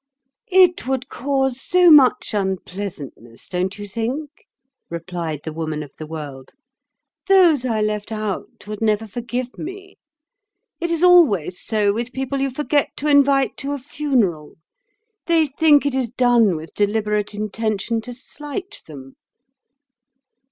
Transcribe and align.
"It 0.49 0.87
would 0.87 1.09
cause 1.09 1.61
so 1.61 1.91
much 1.91 2.33
unpleasantness, 2.33 3.47
don't 3.47 3.77
you 3.77 3.87
think?" 3.87 4.31
replied 4.89 5.41
the 5.43 5.53
Woman 5.53 5.83
of 5.83 5.93
the 5.99 6.07
World. 6.07 6.53
"Those 7.27 7.65
I 7.65 7.81
left 7.81 8.11
out 8.11 8.65
would 8.65 8.81
never 8.81 9.05
forgive 9.05 9.59
me. 9.59 9.99
It 10.79 10.89
is 10.89 11.03
always 11.03 11.61
so 11.61 11.93
with 11.93 12.13
people 12.13 12.39
you 12.41 12.49
forget 12.49 12.89
to 12.97 13.07
invite 13.07 13.57
to 13.57 13.73
a 13.73 13.77
funeral—they 13.77 15.45
think 15.45 15.85
it 15.85 15.93
is 15.93 16.09
done 16.09 16.55
with 16.55 16.73
deliberate 16.73 17.35
intention 17.35 18.01
to 18.01 18.13
slight 18.15 18.81
them." 18.87 19.17